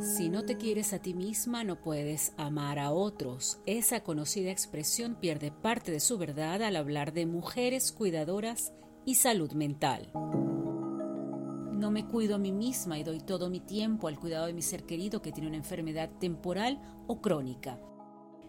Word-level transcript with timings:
Si 0.00 0.28
no 0.28 0.44
te 0.44 0.56
quieres 0.56 0.92
a 0.92 0.98
ti 0.98 1.14
misma, 1.14 1.62
no 1.62 1.80
puedes 1.80 2.32
amar 2.36 2.80
a 2.80 2.90
otros. 2.90 3.60
Esa 3.66 4.02
conocida 4.02 4.50
expresión 4.50 5.14
pierde 5.14 5.52
parte 5.52 5.92
de 5.92 6.00
su 6.00 6.18
verdad 6.18 6.62
al 6.62 6.74
hablar 6.74 7.12
de 7.12 7.26
mujeres 7.26 7.92
cuidadoras 7.92 8.72
y 9.04 9.14
salud 9.14 9.52
mental. 9.52 10.10
No 11.72 11.90
me 11.92 12.06
cuido 12.06 12.34
a 12.34 12.38
mí 12.38 12.50
misma 12.50 12.98
y 12.98 13.04
doy 13.04 13.20
todo 13.20 13.50
mi 13.50 13.60
tiempo 13.60 14.08
al 14.08 14.18
cuidado 14.18 14.46
de 14.46 14.52
mi 14.52 14.62
ser 14.62 14.84
querido 14.84 15.22
que 15.22 15.30
tiene 15.30 15.48
una 15.48 15.58
enfermedad 15.58 16.10
temporal 16.18 16.80
o 17.06 17.20
crónica. 17.20 17.78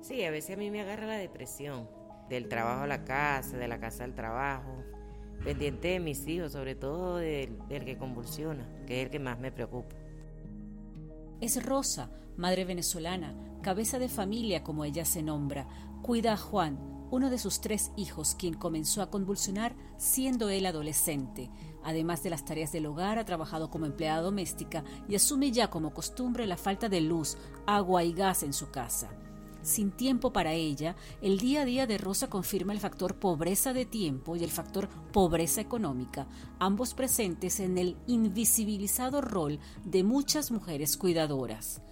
Sí, 0.00 0.24
a 0.24 0.30
veces 0.32 0.56
a 0.56 0.58
mí 0.58 0.70
me 0.70 0.80
agarra 0.80 1.06
la 1.06 1.18
depresión, 1.18 1.88
del 2.28 2.48
trabajo 2.48 2.82
a 2.82 2.86
la 2.88 3.04
casa, 3.04 3.56
de 3.56 3.68
la 3.68 3.78
casa 3.78 4.04
al 4.04 4.14
trabajo, 4.14 4.82
pendiente 5.44 5.88
de 5.88 6.00
mis 6.00 6.26
hijos, 6.26 6.52
sobre 6.52 6.74
todo 6.74 7.18
del, 7.18 7.58
del 7.68 7.84
que 7.84 7.96
convulsiona, 7.96 8.68
que 8.86 9.00
es 9.00 9.06
el 9.06 9.10
que 9.10 9.18
más 9.20 9.38
me 9.38 9.52
preocupa. 9.52 9.94
Es 11.40 11.62
Rosa, 11.62 12.10
madre 12.36 12.64
venezolana, 12.64 13.36
cabeza 13.62 13.98
de 13.98 14.08
familia 14.08 14.62
como 14.62 14.84
ella 14.84 15.04
se 15.04 15.22
nombra. 15.22 15.68
Cuida 16.02 16.32
a 16.32 16.36
Juan, 16.36 16.78
uno 17.10 17.28
de 17.28 17.38
sus 17.38 17.60
tres 17.60 17.92
hijos, 17.96 18.34
quien 18.34 18.54
comenzó 18.54 19.02
a 19.02 19.10
convulsionar 19.10 19.76
siendo 19.98 20.48
él 20.48 20.64
adolescente. 20.64 21.50
Además 21.84 22.22
de 22.22 22.30
las 22.30 22.44
tareas 22.44 22.72
del 22.72 22.86
hogar, 22.86 23.18
ha 23.18 23.24
trabajado 23.24 23.70
como 23.70 23.86
empleada 23.86 24.22
doméstica 24.22 24.82
y 25.08 25.14
asume 25.14 25.52
ya 25.52 25.68
como 25.68 25.92
costumbre 25.92 26.46
la 26.46 26.56
falta 26.56 26.88
de 26.88 27.00
luz, 27.02 27.36
agua 27.66 28.02
y 28.02 28.12
gas 28.12 28.42
en 28.42 28.52
su 28.52 28.70
casa 28.70 29.10
sin 29.66 29.90
tiempo 29.90 30.32
para 30.32 30.52
ella, 30.52 30.96
el 31.20 31.38
día 31.38 31.62
a 31.62 31.64
día 31.64 31.86
de 31.86 31.98
Rosa 31.98 32.28
confirma 32.28 32.72
el 32.72 32.80
factor 32.80 33.16
pobreza 33.16 33.72
de 33.72 33.84
tiempo 33.84 34.36
y 34.36 34.44
el 34.44 34.50
factor 34.50 34.88
pobreza 35.12 35.60
económica, 35.60 36.26
ambos 36.58 36.94
presentes 36.94 37.60
en 37.60 37.76
el 37.76 37.96
invisibilizado 38.06 39.20
rol 39.20 39.58
de 39.84 40.04
muchas 40.04 40.50
mujeres 40.50 40.96
cuidadoras. 40.96 41.82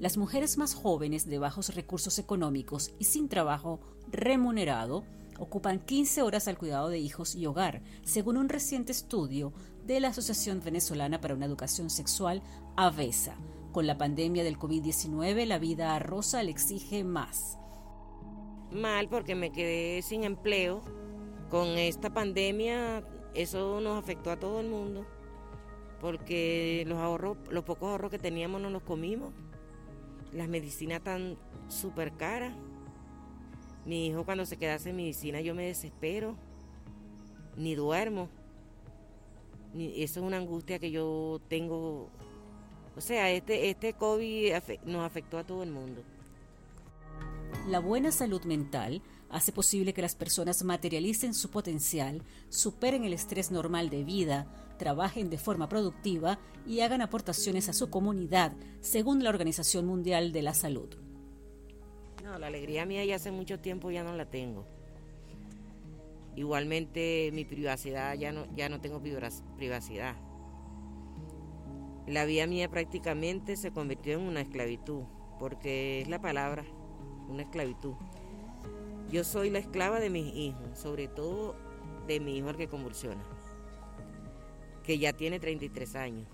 Las 0.00 0.16
mujeres 0.16 0.58
más 0.58 0.74
jóvenes 0.74 1.26
de 1.26 1.38
bajos 1.38 1.74
recursos 1.74 2.18
económicos 2.18 2.92
y 2.98 3.04
sin 3.04 3.28
trabajo 3.28 3.80
remunerado 4.10 5.04
ocupan 5.38 5.78
15 5.78 6.22
horas 6.22 6.48
al 6.48 6.58
cuidado 6.58 6.88
de 6.88 6.98
hijos 6.98 7.34
y 7.34 7.46
hogar, 7.46 7.82
según 8.02 8.36
un 8.36 8.48
reciente 8.48 8.92
estudio 8.92 9.52
de 9.86 10.00
la 10.00 10.08
Asociación 10.08 10.60
Venezolana 10.62 11.20
para 11.20 11.34
una 11.34 11.46
Educación 11.46 11.90
Sexual, 11.90 12.42
AVESA 12.76 13.36
con 13.72 13.86
la 13.86 13.96
pandemia 13.98 14.44
del 14.44 14.58
COVID-19, 14.58 15.46
la 15.46 15.58
vida 15.58 15.94
a 15.94 15.98
Rosa 15.98 16.42
le 16.42 16.50
exige 16.50 17.04
más. 17.04 17.58
Mal 18.70 19.08
porque 19.08 19.34
me 19.34 19.50
quedé 19.52 20.02
sin 20.02 20.24
empleo. 20.24 20.82
Con 21.50 21.66
esta 21.78 22.10
pandemia 22.10 23.04
eso 23.34 23.80
nos 23.80 23.98
afectó 23.98 24.30
a 24.30 24.38
todo 24.38 24.60
el 24.60 24.68
mundo. 24.68 25.06
Porque 26.00 26.84
los 26.86 26.98
ahorros, 26.98 27.36
los 27.50 27.64
pocos 27.64 27.90
ahorros 27.90 28.10
que 28.10 28.18
teníamos 28.18 28.60
no 28.60 28.70
los 28.70 28.82
comimos. 28.82 29.32
Las 30.32 30.48
medicinas 30.48 30.98
están 30.98 31.36
súper 31.68 32.12
caras. 32.12 32.54
Mi 33.84 34.06
hijo 34.06 34.24
cuando 34.24 34.46
se 34.46 34.56
queda 34.56 34.78
sin 34.78 34.96
medicina 34.96 35.40
yo 35.40 35.54
me 35.54 35.66
desespero. 35.66 36.36
Ni 37.56 37.74
duermo. 37.74 38.28
eso 39.74 40.20
es 40.20 40.26
una 40.26 40.38
angustia 40.38 40.78
que 40.78 40.90
yo 40.90 41.40
tengo 41.48 42.10
o 42.96 43.00
sea, 43.00 43.30
este, 43.30 43.70
este 43.70 43.94
COVID 43.94 44.52
nos 44.84 45.04
afectó 45.04 45.38
a 45.38 45.44
todo 45.44 45.62
el 45.62 45.70
mundo. 45.70 46.02
La 47.68 47.78
buena 47.78 48.12
salud 48.12 48.42
mental 48.44 49.02
hace 49.30 49.52
posible 49.52 49.92
que 49.92 50.02
las 50.02 50.14
personas 50.14 50.64
materialicen 50.64 51.34
su 51.34 51.50
potencial, 51.50 52.22
superen 52.48 53.04
el 53.04 53.12
estrés 53.12 53.50
normal 53.50 53.88
de 53.90 54.04
vida, 54.04 54.46
trabajen 54.78 55.30
de 55.30 55.38
forma 55.38 55.68
productiva 55.68 56.38
y 56.66 56.80
hagan 56.80 57.00
aportaciones 57.00 57.68
a 57.68 57.72
su 57.72 57.90
comunidad, 57.90 58.52
según 58.80 59.22
la 59.22 59.30
Organización 59.30 59.86
Mundial 59.86 60.32
de 60.32 60.42
la 60.42 60.54
Salud. 60.54 60.88
No, 62.24 62.38
la 62.38 62.48
alegría 62.48 62.86
mía 62.86 63.04
ya 63.04 63.16
hace 63.16 63.30
mucho 63.30 63.60
tiempo 63.60 63.90
ya 63.90 64.02
no 64.02 64.14
la 64.14 64.26
tengo. 64.26 64.66
Igualmente 66.36 67.30
mi 67.32 67.44
privacidad 67.44 68.14
ya 68.14 68.32
no, 68.32 68.46
ya 68.56 68.68
no 68.68 68.80
tengo 68.80 69.00
privacidad. 69.00 70.16
La 72.10 72.24
vida 72.24 72.48
mía 72.48 72.68
prácticamente 72.68 73.56
se 73.56 73.70
convirtió 73.70 74.14
en 74.14 74.22
una 74.22 74.40
esclavitud, 74.40 75.04
porque 75.38 76.00
es 76.00 76.08
la 76.08 76.20
palabra, 76.20 76.64
una 77.28 77.42
esclavitud. 77.42 77.94
Yo 79.12 79.22
soy 79.22 79.48
la 79.48 79.60
esclava 79.60 80.00
de 80.00 80.10
mis 80.10 80.34
hijos, 80.34 80.76
sobre 80.76 81.06
todo 81.06 81.54
de 82.08 82.18
mi 82.18 82.36
hijo 82.36 82.50
el 82.50 82.56
que 82.56 82.66
convulsiona, 82.66 83.22
que 84.82 84.98
ya 84.98 85.12
tiene 85.12 85.38
33 85.38 85.94
años. 85.94 86.26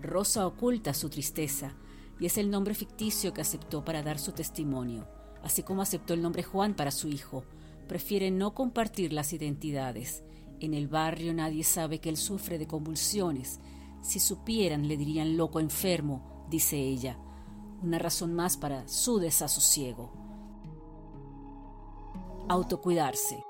Rosa 0.00 0.46
oculta 0.46 0.94
su 0.94 1.10
tristeza 1.10 1.74
y 2.18 2.24
es 2.24 2.38
el 2.38 2.50
nombre 2.50 2.74
ficticio 2.74 3.34
que 3.34 3.42
aceptó 3.42 3.84
para 3.84 4.02
dar 4.02 4.18
su 4.18 4.32
testimonio, 4.32 5.06
así 5.42 5.62
como 5.62 5.82
aceptó 5.82 6.14
el 6.14 6.22
nombre 6.22 6.44
Juan 6.44 6.72
para 6.72 6.92
su 6.92 7.08
hijo. 7.08 7.44
Prefiere 7.88 8.30
no 8.30 8.54
compartir 8.54 9.12
las 9.12 9.34
identidades 9.34 10.24
en 10.60 10.74
el 10.74 10.88
barrio 10.88 11.34
nadie 11.34 11.64
sabe 11.64 12.00
que 12.00 12.08
él 12.08 12.16
sufre 12.16 12.58
de 12.58 12.66
convulsiones. 12.66 13.60
Si 14.02 14.20
supieran 14.20 14.88
le 14.88 14.96
dirían 14.96 15.36
loco 15.36 15.60
enfermo, 15.60 16.46
dice 16.48 16.76
ella. 16.76 17.18
Una 17.82 17.98
razón 17.98 18.34
más 18.34 18.56
para 18.56 18.86
su 18.88 19.18
desasosiego. 19.18 20.12
Autocuidarse. 22.48 23.44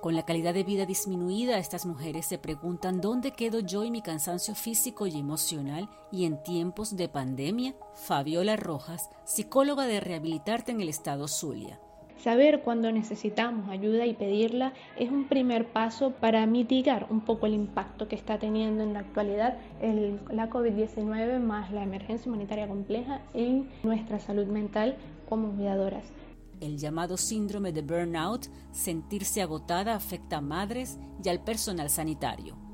Con 0.00 0.14
la 0.14 0.24
calidad 0.24 0.54
de 0.54 0.64
vida 0.64 0.86
disminuida, 0.86 1.58
estas 1.58 1.84
mujeres 1.84 2.24
se 2.24 2.38
preguntan 2.38 3.02
dónde 3.02 3.32
quedo 3.32 3.60
yo 3.60 3.84
y 3.84 3.90
mi 3.90 4.00
cansancio 4.00 4.54
físico 4.54 5.06
y 5.06 5.18
emocional 5.18 5.90
y 6.10 6.24
en 6.24 6.42
tiempos 6.42 6.96
de 6.96 7.08
pandemia. 7.10 7.76
Fabiola 7.94 8.56
Rojas, 8.56 9.10
psicóloga 9.24 9.86
de 9.86 10.00
Rehabilitarte 10.00 10.72
en 10.72 10.80
el 10.80 10.88
estado 10.88 11.28
Zulia. 11.28 11.80
Saber 12.22 12.60
cuándo 12.60 12.92
necesitamos 12.92 13.70
ayuda 13.70 14.04
y 14.04 14.12
pedirla 14.12 14.74
es 14.98 15.10
un 15.10 15.26
primer 15.26 15.68
paso 15.68 16.10
para 16.10 16.44
mitigar 16.44 17.06
un 17.08 17.22
poco 17.22 17.46
el 17.46 17.54
impacto 17.54 18.08
que 18.08 18.14
está 18.14 18.38
teniendo 18.38 18.82
en 18.82 18.92
la 18.92 19.00
actualidad 19.00 19.56
la 19.80 20.50
COVID-19 20.50 21.40
más 21.40 21.72
la 21.72 21.82
emergencia 21.82 22.30
humanitaria 22.30 22.68
compleja 22.68 23.22
en 23.32 23.70
nuestra 23.82 24.20
salud 24.20 24.46
mental 24.46 24.96
como 25.30 25.52
cuidadoras. 25.52 26.04
El 26.60 26.76
llamado 26.76 27.16
síndrome 27.16 27.72
de 27.72 27.80
burnout, 27.80 28.48
sentirse 28.70 29.40
agotada, 29.40 29.94
afecta 29.94 30.38
a 30.38 30.40
madres 30.42 30.98
y 31.24 31.28
al 31.30 31.42
personal 31.42 31.88
sanitario. 31.88 32.69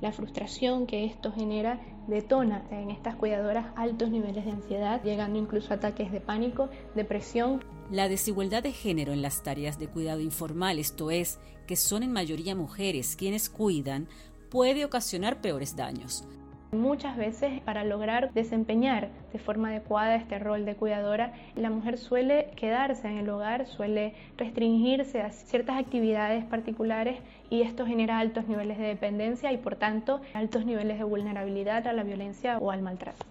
La 0.00 0.12
frustración 0.12 0.86
que 0.86 1.04
esto 1.04 1.32
genera 1.32 1.80
detona 2.06 2.64
en 2.70 2.90
estas 2.90 3.16
cuidadoras 3.16 3.72
altos 3.74 4.10
niveles 4.10 4.44
de 4.44 4.52
ansiedad, 4.52 5.02
llegando 5.02 5.38
incluso 5.38 5.72
a 5.72 5.76
ataques 5.76 6.12
de 6.12 6.20
pánico, 6.20 6.68
depresión. 6.94 7.64
La 7.90 8.08
desigualdad 8.08 8.62
de 8.62 8.72
género 8.72 9.12
en 9.12 9.22
las 9.22 9.42
tareas 9.42 9.78
de 9.78 9.88
cuidado 9.88 10.20
informal, 10.20 10.78
esto 10.78 11.10
es, 11.10 11.40
que 11.66 11.74
son 11.74 12.04
en 12.04 12.12
mayoría 12.12 12.54
mujeres 12.54 13.16
quienes 13.16 13.50
cuidan, 13.50 14.08
puede 14.50 14.84
ocasionar 14.84 15.40
peores 15.40 15.74
daños. 15.74 16.24
Muchas 16.72 17.16
veces 17.16 17.62
para 17.62 17.82
lograr 17.82 18.30
desempeñar 18.34 19.08
de 19.32 19.38
forma 19.38 19.68
adecuada 19.70 20.16
este 20.16 20.38
rol 20.38 20.66
de 20.66 20.76
cuidadora, 20.76 21.32
la 21.56 21.70
mujer 21.70 21.96
suele 21.96 22.50
quedarse 22.56 23.08
en 23.08 23.16
el 23.16 23.30
hogar, 23.30 23.66
suele 23.66 24.14
restringirse 24.36 25.22
a 25.22 25.30
ciertas 25.30 25.78
actividades 25.78 26.44
particulares 26.44 27.20
y 27.48 27.62
esto 27.62 27.86
genera 27.86 28.18
altos 28.18 28.48
niveles 28.48 28.76
de 28.76 28.84
dependencia 28.84 29.50
y 29.50 29.56
por 29.56 29.76
tanto 29.76 30.20
altos 30.34 30.66
niveles 30.66 30.98
de 30.98 31.04
vulnerabilidad 31.04 31.86
a 31.86 31.94
la 31.94 32.02
violencia 32.02 32.58
o 32.58 32.70
al 32.70 32.82
maltrato. 32.82 33.24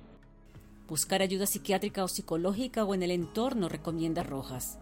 Buscar 0.87 1.21
ayuda 1.21 1.45
psiquiátrica 1.45 2.03
o 2.03 2.07
psicológica 2.07 2.85
o 2.85 2.95
en 2.95 3.03
el 3.03 3.11
entorno 3.11 3.69
recomienda 3.69 4.23
Rojas 4.23 4.79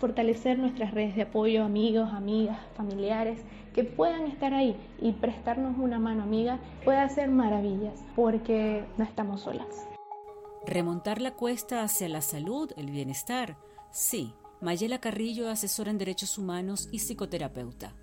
fortalecer 0.00 0.58
nuestras 0.58 0.92
redes 0.92 1.14
de 1.14 1.22
apoyo, 1.22 1.62
amigos, 1.62 2.08
amigas, 2.12 2.58
familiares, 2.74 3.38
que 3.74 3.84
puedan 3.84 4.26
estar 4.26 4.54
ahí 4.54 4.74
y 5.00 5.12
prestarnos 5.12 5.78
una 5.78 5.98
mano 5.98 6.22
amiga, 6.22 6.58
puede 6.84 6.98
hacer 6.98 7.28
maravillas, 7.28 7.94
porque 8.16 8.82
no 8.96 9.04
estamos 9.04 9.42
solas. 9.42 9.86
Remontar 10.66 11.20
la 11.20 11.32
cuesta 11.32 11.82
hacia 11.82 12.08
la 12.08 12.22
salud, 12.22 12.72
el 12.76 12.90
bienestar. 12.90 13.58
Sí, 13.92 14.34
Mayela 14.60 15.00
Carrillo, 15.00 15.48
asesora 15.50 15.90
en 15.90 15.98
derechos 15.98 16.38
humanos 16.38 16.88
y 16.90 16.98
psicoterapeuta. 16.98 17.94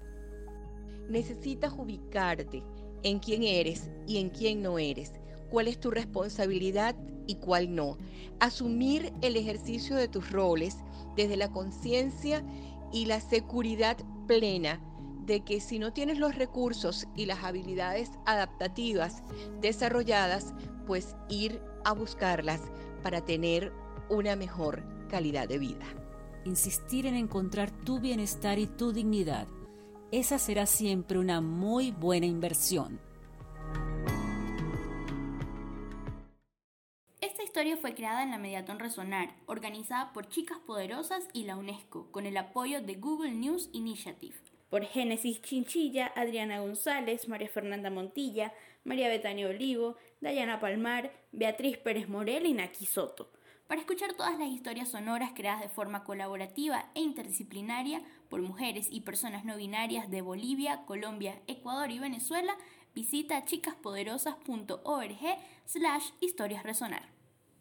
Necesitas 1.10 1.74
ubicarte 1.74 2.64
en 3.04 3.20
quién 3.20 3.44
eres 3.44 3.90
y 4.08 4.18
en 4.18 4.30
quién 4.30 4.62
no 4.62 4.78
eres 4.78 5.14
cuál 5.50 5.68
es 5.68 5.80
tu 5.80 5.92
responsabilidad 5.92 6.96
y 7.28 7.36
cuál 7.36 7.76
no. 7.76 7.98
Asumir 8.40 9.14
el 9.22 9.36
ejercicio 9.36 9.96
de 9.96 10.08
tus 10.08 10.32
roles 10.32 10.78
desde 11.16 11.38
la 11.38 11.52
conciencia 11.52 12.44
y 12.92 13.06
la 13.06 13.20
seguridad 13.20 13.98
plena 14.28 14.82
de 15.26 15.42
que 15.42 15.60
si 15.60 15.78
no 15.78 15.92
tienes 15.92 16.18
los 16.20 16.36
recursos 16.36 17.06
y 17.16 17.26
las 17.26 17.44
habilidades 17.44 18.12
adaptativas 18.26 19.24
desarrolladas, 19.60 20.54
pues 20.86 21.16
ir 21.30 21.62
a 21.84 21.92
buscarlas 21.92 22.62
para 23.04 23.24
tener 23.24 23.74
una 24.10 24.38
mejor 24.38 24.84
calidad 25.10 25.48
de 25.50 25.58
vida. 25.58 25.86
Insistir 26.46 27.06
en 27.06 27.16
encontrar 27.16 27.72
tu 27.72 28.00
bienestar 28.00 28.58
y 28.58 28.68
tu 28.68 28.94
dignidad. 28.94 29.48
Esa 30.12 30.40
será 30.40 30.66
siempre 30.66 31.20
una 31.20 31.42
muy 31.42 31.92
buena 31.92 32.26
inversión. 32.26 33.02
Historia 37.58 37.78
fue 37.78 37.96
creada 37.96 38.22
en 38.22 38.30
la 38.30 38.38
Mediatón 38.38 38.78
Resonar, 38.78 39.34
organizada 39.48 40.14
por 40.14 40.30
Chicas 40.30 40.60
Poderosas 40.60 41.28
y 41.34 41.46
la 41.46 41.58
UNESCO, 41.58 42.12
con 42.12 42.28
el 42.28 42.38
apoyo 42.38 42.84
de 42.84 42.94
Google 42.94 43.32
News 43.32 43.72
Initiative. 43.74 44.36
Por 44.70 44.86
Génesis 44.86 45.42
Chinchilla, 45.42 46.14
Adriana 46.16 46.60
González, 46.60 47.28
María 47.28 47.50
Fernanda 47.50 47.90
Montilla, 47.90 48.54
María 48.84 49.08
Betania 49.10 49.48
Olivo, 49.48 49.96
Dayana 50.22 50.60
Palmar, 50.60 51.12
Beatriz 51.32 51.80
Pérez 51.80 52.08
Morel 52.08 52.46
y 52.46 52.54
Naki 52.54 52.86
Soto. 52.86 53.32
Para 53.68 53.82
escuchar 53.82 54.14
todas 54.14 54.38
las 54.38 54.50
historias 54.50 54.90
sonoras 54.90 55.32
creadas 55.34 55.62
de 55.62 55.70
forma 55.70 56.04
colaborativa 56.04 56.92
e 56.94 57.02
interdisciplinaria 57.02 58.04
por 58.30 58.40
mujeres 58.44 58.88
y 58.92 59.02
personas 59.02 59.46
no 59.46 59.58
binarias 59.58 60.12
de 60.12 60.22
Bolivia, 60.22 60.86
Colombia, 60.86 61.42
Ecuador 61.48 61.90
y 61.90 61.98
Venezuela, 61.98 62.56
visita 62.94 63.46
chicaspoderosas.org 63.46 65.40
slash 65.66 66.12
historias 66.20 66.62
resonar. 66.62 67.17